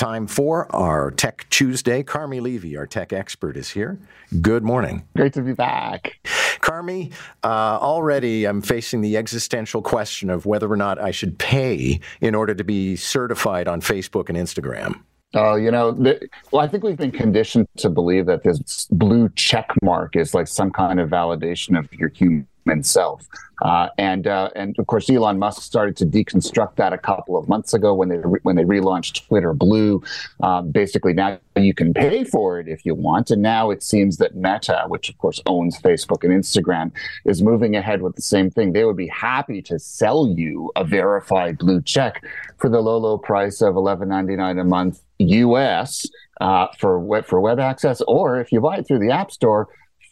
Time 0.00 0.26
for 0.26 0.74
our 0.74 1.10
Tech 1.10 1.44
Tuesday. 1.50 2.02
Carmi 2.02 2.40
Levy, 2.40 2.74
our 2.74 2.86
tech 2.86 3.12
expert, 3.12 3.54
is 3.54 3.68
here. 3.68 3.98
Good 4.40 4.64
morning. 4.64 5.06
Great 5.14 5.34
to 5.34 5.42
be 5.42 5.52
back. 5.52 6.18
Carmi, 6.62 7.12
uh, 7.44 7.76
already 7.78 8.46
I'm 8.46 8.62
facing 8.62 9.02
the 9.02 9.18
existential 9.18 9.82
question 9.82 10.30
of 10.30 10.46
whether 10.46 10.72
or 10.72 10.76
not 10.78 10.98
I 10.98 11.10
should 11.10 11.38
pay 11.38 12.00
in 12.22 12.34
order 12.34 12.54
to 12.54 12.64
be 12.64 12.96
certified 12.96 13.68
on 13.68 13.82
Facebook 13.82 14.30
and 14.30 14.38
Instagram. 14.38 15.02
Oh, 15.34 15.56
you 15.56 15.70
know, 15.70 15.92
the, 15.92 16.30
well, 16.50 16.62
I 16.62 16.66
think 16.66 16.82
we've 16.82 16.96
been 16.96 17.12
conditioned 17.12 17.68
to 17.76 17.90
believe 17.90 18.24
that 18.24 18.42
this 18.42 18.88
blue 18.90 19.28
check 19.36 19.68
mark 19.82 20.16
is 20.16 20.32
like 20.32 20.48
some 20.48 20.70
kind 20.70 20.98
of 20.98 21.10
validation 21.10 21.78
of 21.78 21.92
your 21.92 22.08
human 22.08 22.48
self. 22.82 23.26
Uh, 23.62 23.88
and 23.98 24.26
uh, 24.26 24.48
and 24.56 24.74
of 24.78 24.86
course, 24.86 25.10
Elon 25.10 25.38
Musk 25.38 25.62
started 25.62 25.96
to 25.98 26.06
deconstruct 26.06 26.76
that 26.76 26.92
a 26.92 26.98
couple 26.98 27.36
of 27.36 27.48
months 27.48 27.74
ago 27.74 27.92
when 27.94 28.08
they 28.08 28.16
re- 28.16 28.40
when 28.42 28.56
they 28.56 28.64
relaunched 28.64 29.26
Twitter 29.26 29.52
Blue. 29.52 30.02
Um, 30.42 30.70
basically, 30.70 31.12
now 31.12 31.38
you 31.56 31.74
can 31.74 31.92
pay 31.92 32.24
for 32.24 32.58
it 32.58 32.68
if 32.68 32.86
you 32.86 32.94
want, 32.94 33.30
and 33.30 33.42
now 33.42 33.70
it 33.70 33.82
seems 33.82 34.16
that 34.16 34.34
Meta, 34.34 34.84
which 34.88 35.10
of 35.10 35.18
course 35.18 35.40
owns 35.46 35.78
Facebook 35.78 36.24
and 36.24 36.32
Instagram, 36.32 36.90
is 37.26 37.42
moving 37.42 37.76
ahead 37.76 38.00
with 38.00 38.16
the 38.16 38.22
same 38.22 38.50
thing. 38.50 38.72
They 38.72 38.84
would 38.84 38.96
be 38.96 39.08
happy 39.08 39.60
to 39.62 39.78
sell 39.78 40.32
you 40.34 40.72
a 40.76 40.84
verified 40.84 41.58
blue 41.58 41.82
check 41.82 42.24
for 42.56 42.70
the 42.70 42.80
low 42.80 42.96
low 42.96 43.18
price 43.18 43.60
of 43.60 43.76
eleven 43.76 44.08
ninety 44.08 44.36
nine 44.36 44.58
a 44.58 44.64
month 44.64 45.02
US 45.18 46.06
uh, 46.40 46.68
for 46.78 46.98
web 46.98 47.26
for 47.26 47.40
web 47.40 47.60
access, 47.60 48.00
or 48.08 48.40
if 48.40 48.52
you 48.52 48.60
buy 48.62 48.78
it 48.78 48.86
through 48.86 49.00
the 49.00 49.10
App 49.10 49.30
Store 49.30 49.68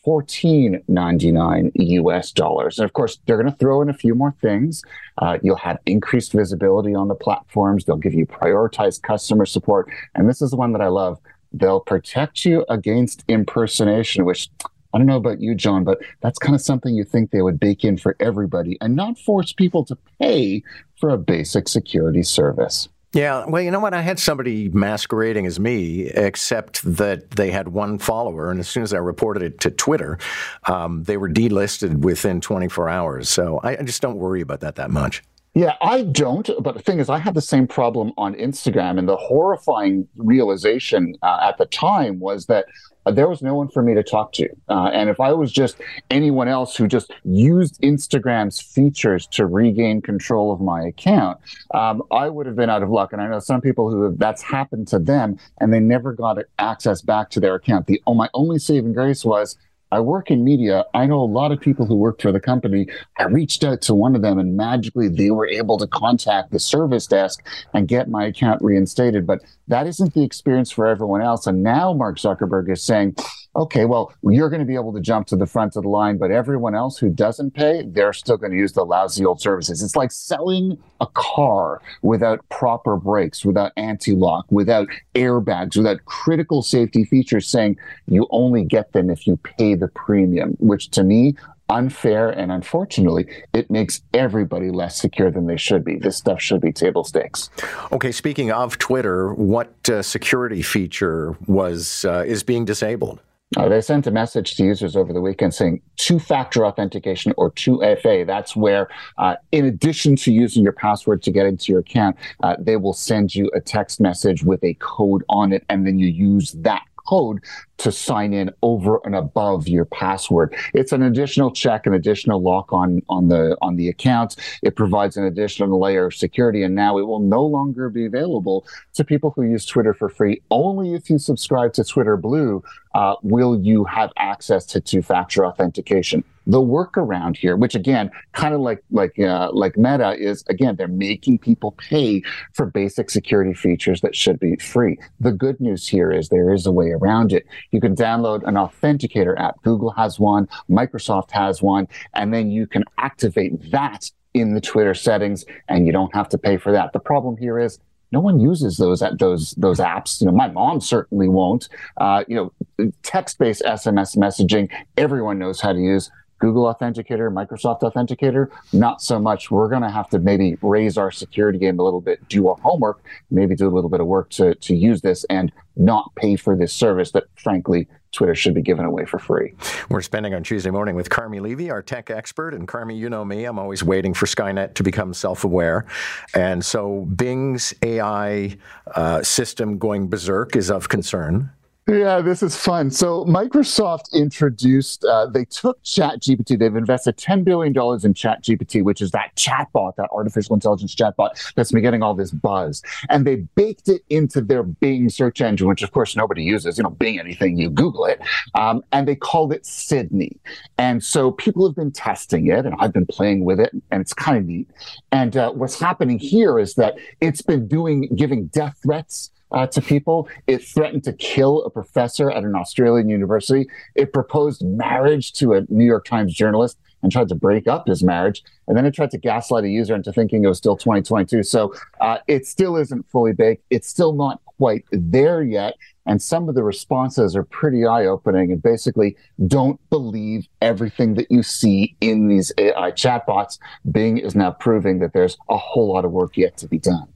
$14.99 0.06 1.70
US 1.74 2.32
dollars. 2.32 2.78
And 2.78 2.84
of 2.84 2.92
course, 2.92 3.18
they're 3.26 3.36
going 3.36 3.50
to 3.50 3.58
throw 3.58 3.82
in 3.82 3.88
a 3.88 3.94
few 3.94 4.14
more 4.14 4.34
things. 4.40 4.82
Uh, 5.18 5.38
you'll 5.42 5.56
have 5.56 5.78
increased 5.86 6.32
visibility 6.32 6.94
on 6.94 7.08
the 7.08 7.14
platforms. 7.14 7.84
They'll 7.84 7.96
give 7.96 8.14
you 8.14 8.26
prioritized 8.26 9.02
customer 9.02 9.46
support. 9.46 9.88
And 10.14 10.28
this 10.28 10.40
is 10.42 10.50
the 10.50 10.56
one 10.56 10.72
that 10.72 10.82
I 10.82 10.88
love. 10.88 11.18
They'll 11.52 11.80
protect 11.80 12.44
you 12.44 12.64
against 12.68 13.24
impersonation, 13.28 14.24
which 14.24 14.50
I 14.92 14.98
don't 14.98 15.06
know 15.06 15.16
about 15.16 15.40
you, 15.40 15.54
John, 15.54 15.84
but 15.84 15.98
that's 16.20 16.38
kind 16.38 16.54
of 16.54 16.60
something 16.60 16.94
you 16.94 17.04
think 17.04 17.30
they 17.30 17.42
would 17.42 17.60
bake 17.60 17.84
in 17.84 17.98
for 17.98 18.16
everybody 18.20 18.78
and 18.80 18.96
not 18.96 19.18
force 19.18 19.52
people 19.52 19.84
to 19.86 19.96
pay 20.20 20.62
for 20.96 21.10
a 21.10 21.18
basic 21.18 21.68
security 21.68 22.22
service. 22.22 22.88
Yeah, 23.14 23.46
well, 23.46 23.62
you 23.62 23.70
know 23.70 23.80
what? 23.80 23.94
I 23.94 24.02
had 24.02 24.18
somebody 24.18 24.68
masquerading 24.68 25.46
as 25.46 25.58
me, 25.58 26.08
except 26.08 26.82
that 26.96 27.30
they 27.30 27.50
had 27.50 27.68
one 27.68 27.98
follower, 27.98 28.50
and 28.50 28.60
as 28.60 28.68
soon 28.68 28.82
as 28.82 28.92
I 28.92 28.98
reported 28.98 29.42
it 29.42 29.60
to 29.60 29.70
Twitter, 29.70 30.18
um, 30.66 31.04
they 31.04 31.16
were 31.16 31.28
delisted 31.28 32.00
within 32.00 32.42
24 32.42 32.88
hours. 32.90 33.30
So 33.30 33.60
I, 33.62 33.78
I 33.78 33.82
just 33.82 34.02
don't 34.02 34.16
worry 34.18 34.42
about 34.42 34.60
that 34.60 34.76
that 34.76 34.90
much. 34.90 35.22
Yeah, 35.58 35.74
I 35.80 36.02
don't. 36.02 36.48
But 36.60 36.76
the 36.76 36.82
thing 36.82 37.00
is, 37.00 37.10
I 37.10 37.18
had 37.18 37.34
the 37.34 37.42
same 37.42 37.66
problem 37.66 38.12
on 38.16 38.32
Instagram. 38.36 38.96
And 38.96 39.08
the 39.08 39.16
horrifying 39.16 40.06
realization 40.16 41.16
uh, 41.20 41.40
at 41.42 41.58
the 41.58 41.66
time 41.66 42.20
was 42.20 42.46
that 42.46 42.66
uh, 43.06 43.10
there 43.10 43.28
was 43.28 43.42
no 43.42 43.56
one 43.56 43.68
for 43.68 43.82
me 43.82 43.92
to 43.94 44.04
talk 44.04 44.32
to. 44.34 44.48
Uh, 44.68 44.90
and 44.94 45.10
if 45.10 45.18
I 45.18 45.32
was 45.32 45.50
just 45.50 45.80
anyone 46.10 46.46
else 46.46 46.76
who 46.76 46.86
just 46.86 47.12
used 47.24 47.80
Instagram's 47.82 48.60
features 48.60 49.26
to 49.32 49.46
regain 49.46 50.00
control 50.00 50.52
of 50.52 50.60
my 50.60 50.80
account, 50.80 51.40
um, 51.74 52.04
I 52.12 52.28
would 52.28 52.46
have 52.46 52.54
been 52.54 52.70
out 52.70 52.84
of 52.84 52.90
luck. 52.90 53.12
And 53.12 53.20
I 53.20 53.26
know 53.26 53.40
some 53.40 53.60
people 53.60 53.90
who 53.90 54.02
have, 54.02 54.16
that's 54.16 54.42
happened 54.42 54.86
to 54.88 55.00
them 55.00 55.40
and 55.60 55.74
they 55.74 55.80
never 55.80 56.12
got 56.12 56.38
access 56.60 57.02
back 57.02 57.30
to 57.30 57.40
their 57.40 57.56
account. 57.56 57.88
The 57.88 58.00
oh, 58.06 58.14
my 58.14 58.28
only 58.32 58.60
saving 58.60 58.92
grace 58.92 59.24
was 59.24 59.56
I 59.90 60.00
work 60.00 60.30
in 60.30 60.44
media. 60.44 60.84
I 60.94 61.06
know 61.06 61.20
a 61.20 61.24
lot 61.24 61.52
of 61.52 61.60
people 61.60 61.86
who 61.86 61.96
work 61.96 62.20
for 62.20 62.30
the 62.30 62.40
company. 62.40 62.86
I 63.18 63.24
reached 63.24 63.64
out 63.64 63.80
to 63.82 63.94
one 63.94 64.14
of 64.14 64.22
them 64.22 64.38
and 64.38 64.56
magically 64.56 65.08
they 65.08 65.30
were 65.30 65.46
able 65.46 65.78
to 65.78 65.86
contact 65.86 66.50
the 66.50 66.58
service 66.58 67.06
desk 67.06 67.44
and 67.72 67.88
get 67.88 68.08
my 68.08 68.26
account 68.26 68.60
reinstated. 68.62 69.26
But 69.26 69.40
that 69.68 69.86
isn't 69.86 70.14
the 70.14 70.24
experience 70.24 70.70
for 70.70 70.86
everyone 70.86 71.22
else. 71.22 71.46
And 71.46 71.62
now 71.62 71.92
Mark 71.92 72.18
Zuckerberg 72.18 72.70
is 72.70 72.82
saying, 72.82 73.16
okay, 73.56 73.84
well, 73.84 74.12
you're 74.22 74.50
going 74.50 74.60
to 74.60 74.66
be 74.66 74.74
able 74.74 74.92
to 74.92 75.00
jump 75.00 75.26
to 75.28 75.36
the 75.36 75.46
front 75.46 75.76
of 75.76 75.82
the 75.82 75.88
line, 75.88 76.18
but 76.18 76.30
everyone 76.30 76.74
else 76.74 76.98
who 76.98 77.08
doesn't 77.08 77.52
pay, 77.52 77.82
they're 77.86 78.12
still 78.12 78.36
going 78.36 78.52
to 78.52 78.58
use 78.58 78.72
the 78.72 78.84
lousy 78.84 79.24
old 79.24 79.40
services. 79.40 79.82
It's 79.82 79.96
like 79.96 80.12
selling 80.12 80.78
a 81.00 81.06
car 81.06 81.82
without 82.02 82.46
proper 82.50 82.96
brakes, 82.96 83.44
without 83.44 83.72
anti 83.76 84.12
lock, 84.12 84.46
without 84.50 84.88
airbags, 85.14 85.76
without 85.76 86.04
critical 86.04 86.62
safety 86.62 87.04
features, 87.04 87.48
saying 87.48 87.76
you 88.06 88.26
only 88.30 88.64
get 88.64 88.92
them 88.92 89.10
if 89.10 89.26
you 89.26 89.36
pay 89.38 89.74
the 89.74 89.88
premium, 89.88 90.56
which 90.58 90.90
to 90.90 91.02
me, 91.02 91.34
unfair 91.70 92.30
and 92.30 92.50
unfortunately 92.50 93.26
it 93.52 93.70
makes 93.70 94.00
everybody 94.14 94.70
less 94.70 94.98
secure 94.98 95.30
than 95.30 95.46
they 95.46 95.56
should 95.56 95.84
be. 95.84 95.96
This 95.96 96.16
stuff 96.16 96.40
should 96.40 96.62
be 96.62 96.72
table 96.72 97.04
stakes. 97.04 97.50
Okay 97.92 98.10
speaking 98.10 98.50
of 98.50 98.78
twitter 98.78 99.34
what 99.34 99.88
uh, 99.90 100.00
security 100.00 100.62
feature 100.62 101.36
was 101.46 102.06
uh, 102.06 102.24
is 102.26 102.42
being 102.42 102.64
disabled 102.64 103.20
uh, 103.56 103.68
they 103.68 103.80
sent 103.80 104.06
a 104.06 104.10
message 104.10 104.56
to 104.56 104.64
users 104.64 104.94
over 104.94 105.12
the 105.12 105.20
weekend 105.20 105.54
saying 105.54 105.80
two 105.96 106.18
factor 106.18 106.66
authentication 106.66 107.32
or 107.38 107.50
2FA. 107.52 108.26
That's 108.26 108.54
where, 108.54 108.88
uh, 109.16 109.36
in 109.52 109.64
addition 109.64 110.16
to 110.16 110.32
using 110.32 110.62
your 110.62 110.72
password 110.72 111.22
to 111.22 111.30
get 111.30 111.46
into 111.46 111.72
your 111.72 111.80
account, 111.80 112.16
uh, 112.42 112.56
they 112.58 112.76
will 112.76 112.92
send 112.92 113.34
you 113.34 113.50
a 113.54 113.60
text 113.60 114.00
message 114.00 114.44
with 114.44 114.62
a 114.62 114.74
code 114.74 115.24
on 115.30 115.52
it, 115.52 115.64
and 115.70 115.86
then 115.86 115.98
you 115.98 116.08
use 116.08 116.52
that 116.58 116.82
code 117.08 117.42
to 117.78 117.92
sign 117.92 118.32
in 118.32 118.50
over 118.62 119.00
and 119.04 119.14
above 119.14 119.68
your 119.68 119.84
password. 119.84 120.54
It's 120.74 120.92
an 120.92 121.02
additional 121.02 121.50
check, 121.50 121.86
an 121.86 121.94
additional 121.94 122.42
lock 122.42 122.72
on, 122.72 123.02
on 123.08 123.28
the 123.28 123.56
on 123.62 123.76
the 123.76 123.88
account. 123.88 124.36
It 124.62 124.76
provides 124.76 125.16
an 125.16 125.24
additional 125.24 125.80
layer 125.80 126.06
of 126.06 126.14
security, 126.14 126.62
and 126.62 126.74
now 126.74 126.98
it 126.98 127.02
will 127.02 127.20
no 127.20 127.44
longer 127.44 127.88
be 127.88 128.04
available 128.04 128.66
to 128.94 129.04
people 129.04 129.32
who 129.34 129.42
use 129.42 129.64
Twitter 129.64 129.94
for 129.94 130.08
free. 130.08 130.42
Only 130.50 130.94
if 130.94 131.08
you 131.08 131.18
subscribe 131.18 131.72
to 131.74 131.84
Twitter 131.84 132.16
Blue 132.16 132.62
uh, 132.94 133.14
will 133.22 133.60
you 133.60 133.84
have 133.84 134.10
access 134.16 134.64
to 134.66 134.80
two-factor 134.80 135.46
authentication 135.46 136.24
the 136.48 136.60
workaround 136.60 137.36
here, 137.36 137.56
which 137.56 137.74
again, 137.74 138.10
kind 138.32 138.54
of 138.54 138.60
like 138.60 138.82
like 138.90 139.16
uh, 139.18 139.50
like 139.52 139.76
Meta 139.76 140.16
is 140.18 140.42
again, 140.48 140.76
they're 140.76 140.88
making 140.88 141.38
people 141.38 141.72
pay 141.72 142.22
for 142.54 142.64
basic 142.64 143.10
security 143.10 143.52
features 143.52 144.00
that 144.00 144.16
should 144.16 144.40
be 144.40 144.56
free. 144.56 144.98
The 145.20 145.30
good 145.30 145.60
news 145.60 145.86
here 145.86 146.10
is 146.10 146.30
there 146.30 146.52
is 146.52 146.64
a 146.66 146.72
way 146.72 146.90
around 146.90 147.34
it. 147.34 147.46
You 147.70 147.80
can 147.80 147.94
download 147.94 148.46
an 148.46 148.54
authenticator 148.54 149.38
app. 149.38 149.62
Google 149.62 149.90
has 149.90 150.18
one, 150.18 150.48
Microsoft 150.70 151.30
has 151.32 151.62
one, 151.62 151.88
and 152.14 152.32
then 152.32 152.50
you 152.50 152.66
can 152.66 152.84
activate 152.98 153.70
that 153.70 154.10
in 154.34 154.54
the 154.54 154.60
Twitter 154.60 154.94
settings, 154.94 155.44
and 155.68 155.86
you 155.86 155.92
don't 155.92 156.14
have 156.14 156.28
to 156.30 156.38
pay 156.38 156.56
for 156.56 156.72
that. 156.72 156.92
The 156.92 157.00
problem 157.00 157.36
here 157.36 157.58
is 157.58 157.78
no 158.10 158.20
one 158.20 158.40
uses 158.40 158.76
those 158.78 159.02
those 159.18 159.52
those 159.52 159.78
apps. 159.78 160.20
You 160.20 160.26
know, 160.26 160.32
my 160.32 160.48
mom 160.48 160.80
certainly 160.80 161.28
won't. 161.28 161.68
Uh, 161.96 162.24
you 162.26 162.36
know, 162.36 162.90
text-based 163.02 163.62
SMS 163.62 164.16
messaging, 164.16 164.70
everyone 164.96 165.38
knows 165.38 165.60
how 165.60 165.72
to 165.72 165.78
use. 165.78 166.10
Google 166.38 166.72
Authenticator, 166.72 167.32
Microsoft 167.32 167.80
Authenticator, 167.80 168.48
not 168.72 169.02
so 169.02 169.18
much. 169.18 169.50
We're 169.50 169.68
going 169.68 169.82
to 169.82 169.90
have 169.90 170.08
to 170.10 170.18
maybe 170.18 170.56
raise 170.62 170.96
our 170.96 171.10
security 171.10 171.58
game 171.58 171.78
a 171.78 171.82
little 171.82 172.00
bit, 172.00 172.26
do 172.28 172.48
our 172.48 172.56
homework, 172.56 173.02
maybe 173.30 173.54
do 173.54 173.68
a 173.68 173.74
little 173.74 173.90
bit 173.90 174.00
of 174.00 174.06
work 174.06 174.30
to, 174.30 174.54
to 174.54 174.74
use 174.74 175.02
this 175.02 175.24
and 175.24 175.52
not 175.76 176.12
pay 176.16 176.36
for 176.36 176.56
this 176.56 176.72
service 176.72 177.12
that, 177.12 177.24
frankly, 177.36 177.88
Twitter 178.12 178.34
should 178.34 178.54
be 178.54 178.62
given 178.62 178.84
away 178.84 179.04
for 179.04 179.18
free. 179.18 179.54
We're 179.90 180.00
spending 180.00 180.34
on 180.34 180.42
Tuesday 180.42 180.70
morning 180.70 180.94
with 180.94 181.10
Carmi 181.10 181.40
Levy, 181.40 181.70
our 181.70 181.82
tech 181.82 182.10
expert. 182.10 182.54
And 182.54 182.66
Carmi, 182.66 182.96
you 182.96 183.10
know 183.10 183.24
me, 183.24 183.44
I'm 183.44 183.58
always 183.58 183.84
waiting 183.84 184.14
for 184.14 184.26
Skynet 184.26 184.74
to 184.74 184.82
become 184.82 185.12
self 185.12 185.44
aware. 185.44 185.86
And 186.34 186.64
so 186.64 187.06
Bing's 187.16 187.74
AI 187.82 188.56
uh, 188.94 189.22
system 189.22 189.78
going 189.78 190.08
berserk 190.08 190.56
is 190.56 190.70
of 190.70 190.88
concern. 190.88 191.50
Yeah, 191.88 192.20
this 192.20 192.42
is 192.42 192.54
fun. 192.54 192.90
So 192.90 193.24
Microsoft 193.24 194.12
introduced, 194.12 195.06
uh, 195.06 195.24
they 195.24 195.46
took 195.46 195.82
ChatGPT. 195.84 196.58
They've 196.58 196.76
invested 196.76 197.16
$10 197.16 197.44
billion 197.44 197.72
in 197.72 197.74
ChatGPT, 198.12 198.84
which 198.84 199.00
is 199.00 199.10
that 199.12 199.34
chatbot, 199.36 199.96
that 199.96 200.10
artificial 200.12 200.52
intelligence 200.52 200.94
chatbot 200.94 201.54
that's 201.54 201.72
been 201.72 201.80
getting 201.80 202.02
all 202.02 202.12
this 202.12 202.30
buzz. 202.30 202.82
And 203.08 203.26
they 203.26 203.36
baked 203.36 203.88
it 203.88 204.02
into 204.10 204.42
their 204.42 204.64
Bing 204.64 205.08
search 205.08 205.40
engine, 205.40 205.66
which 205.66 205.82
of 205.82 205.92
course 205.92 206.14
nobody 206.14 206.42
uses. 206.42 206.76
You 206.76 206.84
know, 206.84 206.90
Bing 206.90 207.18
anything, 207.18 207.56
you 207.56 207.70
Google 207.70 208.04
it. 208.04 208.20
Um, 208.54 208.84
and 208.92 209.08
they 209.08 209.16
called 209.16 209.54
it 209.54 209.64
Sydney. 209.64 210.36
And 210.76 211.02
so 211.02 211.30
people 211.30 211.66
have 211.66 211.74
been 211.74 211.92
testing 211.92 212.48
it, 212.48 212.66
and 212.66 212.74
I've 212.80 212.92
been 212.92 213.06
playing 213.06 213.46
with 213.46 213.60
it, 213.60 213.72
and 213.90 214.02
it's 214.02 214.12
kind 214.12 214.36
of 214.36 214.44
neat. 214.44 214.68
And 215.10 215.38
uh, 215.38 215.52
what's 215.52 215.80
happening 215.80 216.18
here 216.18 216.58
is 216.58 216.74
that 216.74 216.98
it's 217.22 217.40
been 217.40 217.66
doing, 217.66 218.14
giving 218.14 218.48
death 218.48 218.78
threats 218.82 219.30
uh, 219.52 219.66
to 219.68 219.80
people. 219.80 220.28
It 220.46 220.62
threatened 220.64 221.04
to 221.04 221.12
kill 221.12 221.64
a 221.64 221.70
professor 221.70 222.30
at 222.30 222.44
an 222.44 222.54
Australian 222.54 223.08
university. 223.08 223.66
It 223.94 224.12
proposed 224.12 224.64
marriage 224.64 225.32
to 225.34 225.54
a 225.54 225.62
New 225.68 225.84
York 225.84 226.04
Times 226.04 226.34
journalist 226.34 226.78
and 227.02 227.12
tried 227.12 227.28
to 227.28 227.34
break 227.34 227.66
up 227.66 227.86
his 227.86 228.02
marriage. 228.02 228.42
And 228.66 228.76
then 228.76 228.84
it 228.84 228.94
tried 228.94 229.10
to 229.12 229.18
gaslight 229.18 229.64
a 229.64 229.68
user 229.68 229.94
into 229.94 230.12
thinking 230.12 230.44
it 230.44 230.48
was 230.48 230.58
still 230.58 230.76
2022. 230.76 231.42
So 231.42 231.74
uh, 232.00 232.18
it 232.26 232.46
still 232.46 232.76
isn't 232.76 233.08
fully 233.10 233.32
baked. 233.32 233.64
It's 233.70 233.88
still 233.88 234.12
not 234.12 234.40
quite 234.58 234.84
there 234.90 235.42
yet. 235.42 235.74
And 236.06 236.20
some 236.20 236.48
of 236.48 236.54
the 236.54 236.64
responses 236.64 237.36
are 237.36 237.44
pretty 237.44 237.86
eye 237.86 238.06
opening 238.06 238.50
and 238.50 238.62
basically 238.62 239.16
don't 239.46 239.78
believe 239.90 240.48
everything 240.60 241.14
that 241.14 241.30
you 241.30 241.42
see 241.42 241.96
in 242.00 242.28
these 242.28 242.50
AI 242.58 242.90
chatbots. 242.92 243.58
Bing 243.90 244.18
is 244.18 244.34
now 244.34 244.50
proving 244.50 244.98
that 245.00 245.12
there's 245.12 245.36
a 245.48 245.56
whole 245.56 245.92
lot 245.92 246.04
of 246.04 246.10
work 246.10 246.36
yet 246.36 246.56
to 246.58 246.66
be 246.66 246.78
done. 246.78 247.08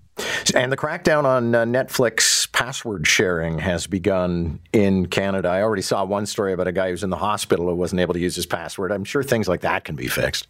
And 0.55 0.71
the 0.71 0.77
crackdown 0.77 1.25
on 1.25 1.55
uh, 1.55 1.65
Netflix 1.65 2.51
password 2.53 3.07
sharing 3.07 3.59
has 3.59 3.87
begun 3.87 4.61
in 4.73 5.07
Canada. 5.07 5.49
I 5.49 5.63
already 5.63 5.83
saw 5.83 6.05
one 6.05 6.27
story 6.27 6.53
about 6.53 6.67
a 6.67 6.73
guy 6.73 6.91
who's 6.91 7.03
in 7.03 7.11
the 7.11 7.17
hospital 7.17 7.69
who 7.69 7.75
wasn't 7.75 8.01
able 8.01 8.15
to 8.15 8.21
use 8.21 8.37
his 8.37 8.47
password. 8.47 8.93
I'm 8.93 9.05
sure 9.05 9.23
things 9.23 9.49
like 9.49 9.63
that 9.63 9.85
can 9.85 9.97
be 9.97 10.09
fixed. 10.09 10.47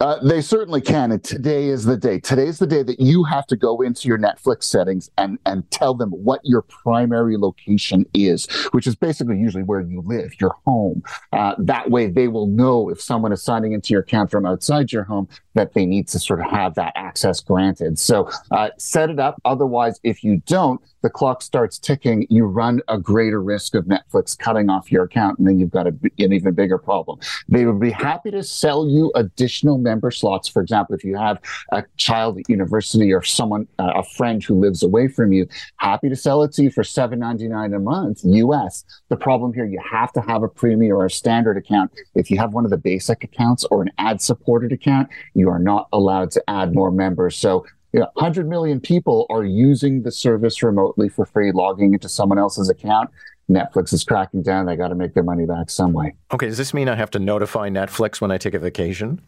Uh, 0.00 0.18
they 0.22 0.42
certainly 0.42 0.80
can. 0.80 1.10
And 1.10 1.24
today 1.24 1.68
is 1.68 1.84
the 1.84 1.96
day. 1.96 2.20
Today 2.20 2.46
is 2.46 2.58
the 2.58 2.66
day 2.66 2.82
that 2.82 3.00
you 3.00 3.24
have 3.24 3.46
to 3.46 3.56
go 3.56 3.80
into 3.80 4.08
your 4.08 4.18
Netflix 4.18 4.64
settings 4.64 5.10
and, 5.16 5.38
and 5.46 5.68
tell 5.70 5.94
them 5.94 6.10
what 6.10 6.40
your 6.44 6.62
primary 6.62 7.36
location 7.38 8.04
is, 8.12 8.46
which 8.72 8.86
is 8.86 8.94
basically 8.94 9.38
usually 9.38 9.62
where 9.62 9.80
you 9.80 10.02
live, 10.02 10.38
your 10.40 10.54
home. 10.66 11.02
Uh, 11.32 11.54
that 11.58 11.90
way 11.90 12.08
they 12.08 12.28
will 12.28 12.46
know 12.46 12.90
if 12.90 13.00
someone 13.00 13.32
is 13.32 13.42
signing 13.42 13.72
into 13.72 13.94
your 13.94 14.02
account 14.02 14.30
from 14.30 14.44
outside 14.44 14.92
your 14.92 15.04
home 15.04 15.28
that 15.54 15.72
they 15.72 15.86
need 15.86 16.06
to 16.06 16.18
sort 16.18 16.40
of 16.40 16.50
have 16.50 16.74
that 16.74 16.92
access 16.94 17.40
granted. 17.40 17.98
So 17.98 18.30
uh, 18.50 18.68
set 18.76 19.08
it 19.08 19.18
up. 19.18 19.40
Otherwise, 19.46 19.98
if 20.02 20.22
you 20.22 20.42
don't, 20.46 20.80
the 21.02 21.08
clock 21.08 21.40
starts 21.40 21.78
ticking, 21.78 22.26
you 22.28 22.44
run 22.44 22.80
a 22.88 22.98
greater 22.98 23.42
risk 23.42 23.74
of 23.74 23.86
Netflix 23.86 24.36
cutting 24.36 24.68
off 24.68 24.92
your 24.92 25.04
account, 25.04 25.38
and 25.38 25.48
then 25.48 25.58
you've 25.58 25.70
got 25.70 25.86
a, 25.86 25.94
an 26.18 26.32
even 26.32 26.52
bigger 26.52 26.78
problem. 26.78 27.18
They 27.48 27.64
would 27.64 27.80
be 27.80 27.90
happy 27.90 28.30
to 28.32 28.42
sell 28.42 28.86
you 28.86 29.10
additional 29.14 29.78
member 29.86 30.10
slots. 30.10 30.48
For 30.48 30.60
example, 30.62 30.94
if 30.94 31.04
you 31.04 31.16
have 31.16 31.38
a 31.72 31.84
child 31.96 32.38
at 32.38 32.48
university 32.48 33.12
or 33.12 33.22
someone, 33.22 33.66
uh, 33.78 33.92
a 33.96 34.02
friend 34.02 34.42
who 34.42 34.58
lives 34.58 34.82
away 34.82 35.08
from 35.08 35.32
you, 35.32 35.46
happy 35.76 36.08
to 36.08 36.16
sell 36.16 36.42
it 36.42 36.52
to 36.54 36.62
you 36.64 36.70
for 36.70 36.82
$7.99 36.82 37.74
a 37.74 37.78
month 37.78 38.20
US. 38.24 38.84
The 39.08 39.16
problem 39.16 39.52
here, 39.54 39.66
you 39.66 39.80
have 39.90 40.12
to 40.12 40.20
have 40.20 40.42
a 40.42 40.48
premium 40.48 40.96
or 40.96 41.06
a 41.06 41.10
standard 41.10 41.56
account. 41.56 41.92
If 42.14 42.30
you 42.30 42.38
have 42.38 42.52
one 42.52 42.64
of 42.64 42.70
the 42.70 42.76
basic 42.76 43.24
accounts 43.24 43.64
or 43.70 43.82
an 43.82 43.90
ad 43.98 44.20
supported 44.20 44.72
account, 44.72 45.08
you 45.34 45.48
are 45.48 45.58
not 45.58 45.88
allowed 45.92 46.30
to 46.32 46.42
add 46.48 46.74
more 46.74 46.90
members. 46.90 47.36
So 47.36 47.64
you 47.92 48.00
know, 48.00 48.10
100 48.14 48.48
million 48.48 48.80
people 48.80 49.26
are 49.30 49.44
using 49.44 50.02
the 50.02 50.12
service 50.12 50.62
remotely 50.62 51.08
for 51.08 51.24
free, 51.24 51.52
logging 51.52 51.94
into 51.94 52.08
someone 52.08 52.38
else's 52.38 52.68
account. 52.68 53.10
Netflix 53.48 53.92
is 53.92 54.04
cracking 54.04 54.42
down. 54.42 54.66
They 54.66 54.76
got 54.76 54.88
to 54.88 54.94
make 54.94 55.14
their 55.14 55.22
money 55.22 55.46
back 55.46 55.70
some 55.70 55.92
way. 55.92 56.14
Okay, 56.32 56.48
does 56.48 56.58
this 56.58 56.74
mean 56.74 56.88
I 56.88 56.96
have 56.96 57.10
to 57.12 57.18
notify 57.18 57.68
Netflix 57.68 58.20
when 58.20 58.30
I 58.30 58.38
take 58.38 58.54
a 58.54 58.58
vacation? 58.58 59.20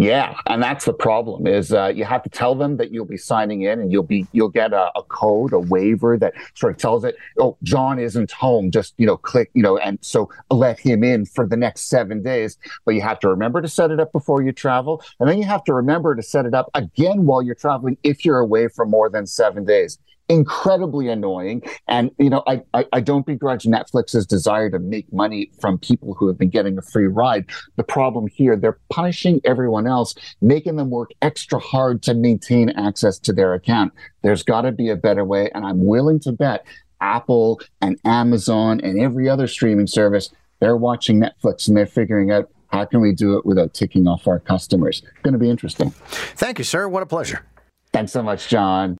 Yeah, 0.00 0.36
and 0.46 0.62
that's 0.62 0.84
the 0.84 0.92
problem 0.92 1.48
is 1.48 1.72
uh, 1.72 1.92
you 1.92 2.04
have 2.04 2.22
to 2.22 2.30
tell 2.30 2.54
them 2.54 2.76
that 2.76 2.92
you'll 2.92 3.04
be 3.04 3.16
signing 3.16 3.62
in, 3.62 3.80
and 3.80 3.90
you'll 3.90 4.04
be 4.04 4.28
you'll 4.30 4.48
get 4.48 4.72
a, 4.72 4.92
a, 4.96 5.02
code, 5.02 5.52
a 5.52 5.58
waiver 5.58 6.16
that 6.16 6.34
sort 6.54 6.72
of 6.72 6.78
tells 6.78 7.02
it, 7.02 7.16
oh, 7.40 7.56
John 7.64 7.98
isn't 7.98 8.30
home. 8.30 8.70
Just 8.70 8.94
you 8.96 9.06
know, 9.06 9.16
click, 9.16 9.50
you 9.54 9.62
know, 9.62 9.76
and 9.76 9.98
so 10.00 10.30
let 10.52 10.78
him 10.78 11.02
in 11.02 11.26
for 11.26 11.48
the 11.48 11.56
next 11.56 11.88
seven 11.88 12.22
days. 12.22 12.58
But 12.84 12.94
you 12.94 13.00
have 13.00 13.18
to 13.20 13.28
remember 13.28 13.60
to 13.60 13.66
set 13.66 13.90
it 13.90 13.98
up 13.98 14.12
before 14.12 14.40
you 14.40 14.52
travel, 14.52 15.02
and 15.18 15.28
then 15.28 15.36
you 15.36 15.44
have 15.46 15.64
to 15.64 15.74
remember 15.74 16.14
to 16.14 16.22
set 16.22 16.46
it 16.46 16.54
up 16.54 16.70
again 16.74 17.26
while 17.26 17.42
you're 17.42 17.56
traveling 17.56 17.98
if 18.04 18.24
you're 18.24 18.38
away 18.38 18.68
for 18.68 18.86
more 18.86 19.10
than 19.10 19.26
seven 19.26 19.64
days 19.64 19.98
incredibly 20.28 21.08
annoying. 21.08 21.62
And, 21.86 22.10
you 22.18 22.30
know, 22.30 22.42
I, 22.46 22.62
I, 22.74 22.84
I, 22.92 23.00
don't 23.00 23.24
begrudge 23.24 23.64
Netflix's 23.64 24.26
desire 24.26 24.70
to 24.70 24.78
make 24.78 25.10
money 25.12 25.50
from 25.60 25.78
people 25.78 26.14
who 26.14 26.28
have 26.28 26.36
been 26.36 26.50
getting 26.50 26.76
a 26.76 26.82
free 26.82 27.06
ride. 27.06 27.46
The 27.76 27.82
problem 27.82 28.26
here, 28.26 28.56
they're 28.56 28.78
punishing 28.90 29.40
everyone 29.44 29.86
else, 29.86 30.14
making 30.40 30.76
them 30.76 30.90
work 30.90 31.10
extra 31.22 31.58
hard 31.58 32.02
to 32.02 32.14
maintain 32.14 32.70
access 32.70 33.18
to 33.20 33.32
their 33.32 33.54
account. 33.54 33.92
There's 34.22 34.42
got 34.42 34.62
to 34.62 34.72
be 34.72 34.90
a 34.90 34.96
better 34.96 35.24
way. 35.24 35.50
And 35.54 35.64
I'm 35.64 35.86
willing 35.86 36.20
to 36.20 36.32
bet 36.32 36.66
Apple 37.00 37.60
and 37.80 37.98
Amazon 38.04 38.80
and 38.82 39.00
every 39.00 39.28
other 39.28 39.46
streaming 39.46 39.86
service, 39.86 40.30
they're 40.60 40.76
watching 40.76 41.20
Netflix 41.20 41.68
and 41.68 41.76
they're 41.76 41.86
figuring 41.86 42.30
out 42.30 42.50
how 42.68 42.84
can 42.84 43.00
we 43.00 43.12
do 43.14 43.38
it 43.38 43.46
without 43.46 43.72
ticking 43.72 44.06
off 44.06 44.26
our 44.26 44.40
customers. 44.40 45.02
It's 45.02 45.22
going 45.22 45.32
to 45.32 45.38
be 45.38 45.48
interesting. 45.48 45.90
Thank 45.90 46.58
you, 46.58 46.64
sir. 46.64 46.86
What 46.88 47.02
a 47.02 47.06
pleasure. 47.06 47.46
Thanks 47.92 48.12
so 48.12 48.22
much, 48.22 48.48
John. 48.48 48.96